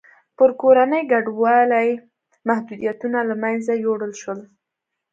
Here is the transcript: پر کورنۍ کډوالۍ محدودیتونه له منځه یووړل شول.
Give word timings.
پر 0.37 0.49
کورنۍ 0.61 1.03
کډوالۍ 1.11 1.89
محدودیتونه 2.47 3.19
له 3.29 3.35
منځه 3.43 3.71
یووړل 3.83 4.13
شول. 4.21 4.39